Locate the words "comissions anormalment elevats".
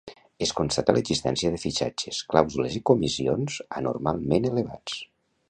2.93-4.99